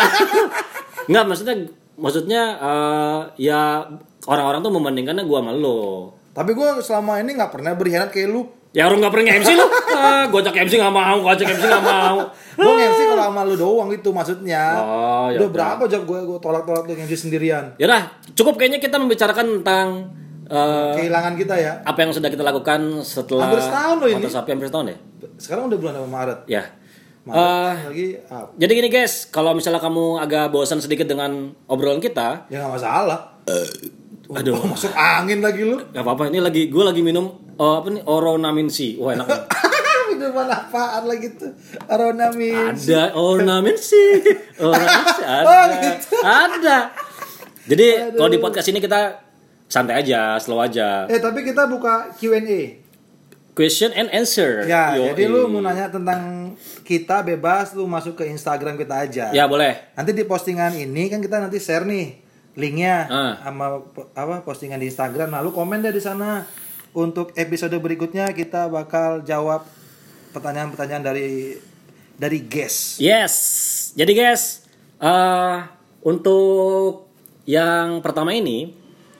Enggak, 1.09 1.25
maksudnya 1.27 1.55
maksudnya 1.95 2.43
eh, 2.59 3.21
ya 3.39 3.85
orang-orang 4.27 4.61
tuh 4.61 4.73
membandingkannya 4.73 5.25
gua 5.25 5.41
sama 5.41 5.53
lo. 5.53 6.13
tapi 6.33 6.53
gue 6.53 6.69
selama 6.81 7.17
ini 7.17 7.33
nggak 7.33 7.49
pernah 7.49 7.73
berkhianat 7.73 8.13
kayak 8.13 8.29
lu 8.29 8.45
Ya 8.77 8.85
orang 8.85 9.01
nggak 9.01 9.09
pernah 9.09 9.33
MC 9.35 9.49
lu. 9.51 9.67
Ah, 9.91 10.29
gua 10.29 10.39
ajak 10.39 10.53
MC 10.61 10.77
nggak 10.77 10.93
mau, 10.93 11.17
gua 11.19 11.33
ajak 11.33 11.49
MC 11.49 11.65
nggak 11.65 11.81
mau. 11.83 12.17
gue 12.55 12.73
MC 12.79 13.01
kalau 13.07 13.25
sama 13.27 13.41
lu 13.43 13.55
doang 13.55 13.89
itu 13.91 14.09
maksudnya 14.11 14.63
Oh, 14.75 15.29
ya 15.29 15.37
udah 15.37 15.41
udah. 15.43 15.49
berapa 15.51 15.83
job 15.87 16.03
gue 16.05 16.19
gue 16.23 16.39
tolak-tolak 16.39 16.85
tuh 16.85 16.95
MC 16.95 17.13
sendirian 17.15 17.73
Ya 17.75 17.85
dah, 17.87 18.03
cukup 18.33 18.57
kayaknya 18.57 18.77
kita 18.79 18.97
membicarakan 18.97 19.61
tentang 19.61 19.89
eh, 20.47 20.93
kehilangan 20.95 21.35
kita 21.35 21.53
ya 21.55 21.73
apa 21.83 21.99
yang 21.99 22.13
sudah 22.13 22.29
kita 22.29 22.41
lakukan 22.41 22.81
setelah 23.03 23.45
Hampir 23.45 23.61
setahun 23.61 23.97
loh 23.99 24.09
ini. 24.11 24.25
Sapi 24.27 24.49
hampir 24.51 24.67
setahun 24.67 24.87
ya. 24.87 24.97
sekarang 25.37 25.69
udah 25.69 25.79
bulan 25.79 25.95
apa 25.95 26.09
Maret 26.09 26.39
Ya. 26.47 26.63
Maret 27.25 27.37
Eh, 27.37 27.75
lagi 27.87 28.07
ah, 28.29 28.45
jadi 28.55 28.73
gini 28.75 28.89
guys, 28.89 29.15
kalau 29.27 29.53
misalnya 29.53 29.77
kamu 29.79 30.17
agak 30.19 30.49
bosan 30.49 30.79
sedikit 30.79 31.05
dengan 31.05 31.33
obrolan 31.67 31.99
kita, 31.99 32.49
ya 32.49 32.61
nggak 32.63 32.73
masalah 32.73 33.21
Aduh. 34.33 34.55
Oh, 34.55 34.67
masuk 34.67 34.91
angin 34.91 35.39
lagi 35.39 35.63
lu. 35.63 35.79
Gak 35.87 36.03
apa-apa, 36.03 36.27
ini 36.27 36.41
lagi 36.41 36.67
gue 36.67 36.83
lagi 36.83 36.99
minum 36.99 37.31
oh, 37.57 37.73
apa 37.81 37.89
nih 37.91 38.03
Oronamin 38.05 38.69
C. 38.69 38.97
Wah 38.97 39.13
enak. 39.13 39.27
banget. 39.27 39.45
Minuman 40.09 40.47
apaan 40.47 41.03
lagi 41.05 41.29
tuh? 41.35 41.51
Aronamin. 41.87 42.73
ada 42.73 43.13
Ornamin 43.13 43.75
C. 43.77 43.91
Ornamin 44.57 45.05
C 45.11 45.19
ada. 45.27 45.45
Oh, 45.45 45.65
gitu. 45.77 46.15
Ada. 46.23 46.79
Jadi 47.67 47.87
kalau 48.15 48.31
di 48.31 48.39
podcast 48.39 48.71
ini 48.71 48.79
kita 48.79 49.19
santai 49.67 49.99
aja, 49.99 50.39
slow 50.39 50.63
aja. 50.63 51.11
Eh 51.11 51.19
tapi 51.19 51.43
kita 51.43 51.67
buka 51.67 52.15
Q&A. 52.15 52.87
Question 53.51 53.91
and 53.91 54.13
answer. 54.13 54.63
Ya, 54.63 54.93
Yoi. 54.95 55.11
jadi 55.11 55.23
lu 55.27 55.49
mau 55.49 55.65
nanya 55.65 55.89
tentang 55.89 56.53
kita 56.85 57.25
bebas 57.25 57.73
lu 57.73 57.89
masuk 57.89 58.15
ke 58.15 58.29
Instagram 58.29 58.77
kita 58.77 58.95
aja. 59.01 59.25
Ya 59.33 59.49
boleh. 59.49 59.97
Nanti 59.97 60.13
di 60.13 60.23
postingan 60.23 60.77
ini 60.77 61.09
kan 61.09 61.19
kita 61.19 61.41
nanti 61.41 61.57
share 61.57 61.89
nih 61.89 62.21
linknya 62.55 63.09
Ah. 63.09 63.33
sama 63.43 63.81
apa 64.13 64.45
postingan 64.45 64.77
di 64.77 64.87
Instagram. 64.87 65.33
Nah, 65.33 65.41
lu 65.41 65.51
komen 65.51 65.81
deh 65.81 65.91
di 65.91 65.99
sana. 65.99 66.45
Untuk 66.97 67.37
episode 67.37 67.77
berikutnya 67.77 68.33
kita 68.33 68.73
bakal 68.73 69.21
jawab 69.21 69.69
pertanyaan-pertanyaan 70.33 71.05
dari 71.05 71.53
dari 72.17 72.39
guest. 72.41 72.97
Yes. 72.97 73.35
Jadi 73.93 74.17
guys, 74.17 74.65
eh 74.97 75.61
untuk 76.01 77.05
yang 77.45 78.01
pertama 78.01 78.33
ini, 78.33 78.73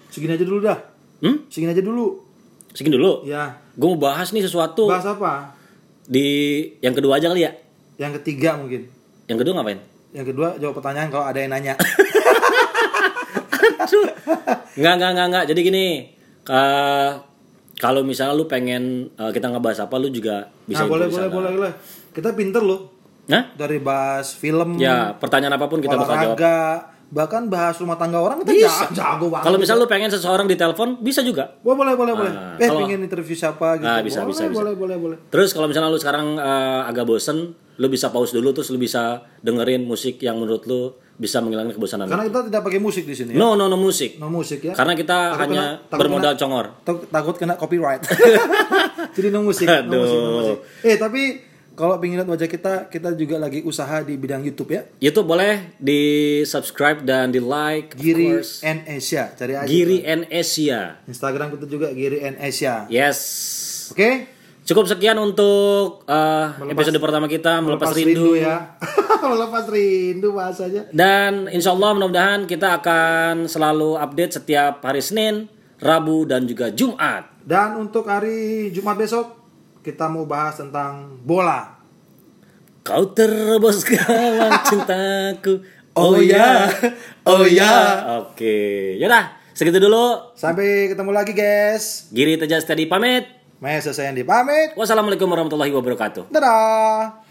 Segini 0.09 0.33
aja 0.33 0.49
dulu 0.49 0.65
dah. 0.65 0.81
hmm? 1.21 1.53
Segini 1.53 1.77
aja 1.77 1.85
dulu. 1.85 2.25
Segini 2.73 2.97
dulu. 2.97 3.29
Ya. 3.29 3.61
Gue 3.77 3.93
mau 3.93 4.01
bahas 4.09 4.33
nih 4.33 4.41
sesuatu 4.41 4.89
Bahas 4.89 5.05
apa? 5.05 5.53
di 6.09 6.25
yang 6.81 6.97
kedua 6.97 7.21
aja 7.21 7.29
kali 7.29 7.45
ya. 7.45 7.53
Yang 8.01 8.25
ketiga 8.25 8.57
mungkin. 8.57 8.89
Yang 9.29 9.39
kedua 9.45 9.53
ngapain? 9.61 9.81
Yang 10.17 10.27
kedua 10.33 10.49
jawab 10.57 10.81
pertanyaan 10.81 11.13
kalau 11.13 11.29
ada 11.29 11.37
yang 11.37 11.53
nanya. 11.53 11.77
Nggak, 14.77 14.95
nggak, 14.97 15.11
nggak, 15.13 15.27
nggak. 15.33 15.45
Jadi 15.49 15.61
gini, 15.65 15.87
eh, 16.49 17.11
kalau 17.77 18.01
misalnya 18.01 18.33
lu 18.33 18.49
pengen 18.49 19.13
eh, 19.13 19.31
kita 19.33 19.53
ngebahas 19.53 19.85
apa, 19.85 19.95
lu 19.97 20.09
juga 20.09 20.49
bisa 20.65 20.85
nah, 20.85 20.91
boleh 20.91 21.07
di 21.07 21.15
boleh 21.15 21.29
boleh 21.29 21.51
boleh. 21.55 21.73
Kita 22.11 22.33
pinter 22.33 22.65
loh. 22.65 22.81
Nah, 23.27 23.53
Dari 23.53 23.83
bahas 23.83 24.33
film, 24.33 24.79
ya 24.79 25.11
pertanyaan 25.13 25.59
apa 25.59 25.67
pun 25.67 25.83
kita 25.83 25.99
bakal 25.99 26.15
jawab. 26.15 26.39
bahkan 27.07 27.47
bahas 27.47 27.79
rumah 27.79 27.95
tangga 27.95 28.19
orang 28.19 28.43
kita 28.43 28.51
Bisa. 28.67 28.91
jago, 28.91 29.31
banget. 29.31 29.47
Kalau 29.47 29.59
misalnya 29.63 29.83
lu 29.83 29.91
pengen 29.91 30.11
seseorang 30.11 30.47
ditelepon, 30.47 30.99
bisa 30.99 31.23
juga. 31.23 31.55
Boleh, 31.63 31.79
boleh, 31.79 31.95
boleh, 31.95 32.13
boleh. 32.19 32.33
Ah, 32.35 32.59
Eh, 32.59 32.67
kalau- 32.67 32.83
pengen 32.83 33.03
interview 33.03 33.35
siapa 33.35 33.79
gitu. 33.79 33.87
Ah, 33.87 34.03
bisa, 34.03 34.23
boleh, 34.23 34.31
bisa, 34.35 34.43
bisa. 34.47 34.59
boleh, 34.59 34.75
boleh, 34.75 34.97
boleh. 34.99 35.19
Terus 35.31 35.55
kalau 35.55 35.71
misalnya 35.71 35.91
lu 35.91 35.99
sekarang 35.99 36.35
eh, 36.35 36.81
agak 36.87 37.07
bosen, 37.07 37.55
lu 37.77 37.87
bisa 37.87 38.09
pause 38.09 38.33
dulu 38.33 38.51
terus 38.51 38.69
lu 38.69 38.77
bisa 38.77 39.03
dengerin 39.39 39.83
musik 39.83 40.17
yang 40.19 40.37
menurut 40.37 40.65
lu 40.65 40.81
bisa 41.17 41.41
menghilangkan 41.41 41.73
kebosanan. 41.73 42.05
Karena 42.07 42.25
kita 42.25 42.41
tidak 42.45 42.63
pakai 42.63 42.77
musik 42.77 43.05
di 43.05 43.13
sini 43.13 43.33
ya. 43.33 43.39
No, 43.39 43.53
no, 43.53 43.67
no 43.67 43.77
musik. 43.77 44.17
No 44.17 44.29
musik 44.29 44.61
ya. 44.63 44.73
Karena 44.73 44.93
kita 44.93 45.17
Takut 45.31 45.41
hanya 45.43 45.65
kena- 45.65 45.81
takut 45.87 46.01
bermodal 46.03 46.29
kena- 46.29 46.41
congor. 46.43 46.67
Tak- 46.83 47.07
takut 47.09 47.35
kena 47.37 47.55
copyright. 47.55 48.05
Jadi 49.17 49.29
no 49.31 49.41
musik, 49.41 49.65
no 49.65 49.77
Aduh. 49.79 49.97
musik, 49.99 50.19
no 50.19 50.31
musik. 50.35 50.59
Eh, 50.83 50.97
tapi 50.97 51.23
kalau 51.73 51.97
pengen 51.97 52.21
lihat 52.21 52.29
wajah 52.31 52.45
kita, 52.47 52.73
kita 52.87 53.13
juga 53.13 53.37
lagi 53.39 53.61
usaha 53.61 54.01
di 54.01 54.17
bidang 54.17 54.41
YouTube 54.41 54.73
ya. 54.73 54.85
YouTube 54.99 55.25
boleh 55.27 55.77
di 55.77 56.01
subscribe 56.43 57.01
dan 57.01 57.29
di 57.29 57.41
like. 57.41 57.97
Giri 57.97 58.37
and 58.63 58.85
Asia. 58.87 59.33
Cari 59.33 59.53
aja. 59.55 59.65
Giri 59.65 60.01
and 60.03 60.25
Asia. 60.27 61.01
Instagram 61.05 61.53
kita 61.53 61.65
juga 61.65 61.89
Giri 61.91 62.21
and 62.23 62.37
Asia. 62.39 62.85
Yes. 62.89 63.21
Oke? 63.89 64.36
Cukup 64.67 64.91
sekian 64.91 65.15
untuk 65.23 66.03
eh, 66.11 66.47
episode 66.75 66.99
pertama 66.99 67.31
kita 67.31 67.63
melepas, 67.63 67.95
rindu. 67.95 68.35
ya. 68.35 68.75
Melepas 69.23 69.71
rindu 69.71 70.35
bahasanya. 70.35 70.91
Dan 70.91 71.47
insya 71.47 71.71
Allah 71.71 71.95
mudah-mudahan 71.95 72.51
kita 72.51 72.83
akan 72.83 73.47
selalu 73.47 73.95
update 73.95 74.43
setiap 74.43 74.83
hari 74.83 74.99
Senin, 74.99 75.47
Rabu 75.79 76.27
dan 76.27 76.51
juga 76.51 76.75
Jumat. 76.75 77.31
Dan 77.47 77.79
untuk 77.79 78.11
hari 78.11 78.75
Jumat 78.75 78.99
besok 78.99 79.39
kita 79.87 80.11
mau 80.11 80.27
bahas 80.27 80.59
tentang 80.59 81.15
bola. 81.23 81.79
Kau 82.83 83.15
terobos 83.15 83.87
gawang 83.87 84.51
cintaku. 84.67 85.63
Oh 85.95 86.19
ya, 86.19 86.67
oh 87.23 87.47
ya. 87.47 88.03
Oke, 88.19 88.99
yaudah 88.99 89.31
segitu 89.55 89.79
dulu. 89.79 90.35
Sampai 90.35 90.91
ketemu 90.91 91.15
lagi 91.15 91.39
guys. 91.39 92.11
Giri 92.11 92.35
Teja 92.35 92.59
Steady 92.59 92.91
pamit. 92.91 93.36
Mesa 93.57 93.97
saya 93.97 94.13
pamit. 94.21 94.77
Wassalamualaikum 94.77 95.25
warahmatullahi 95.29 95.73
wabarakatuh. 95.73 96.29
Dadah. 96.29 97.26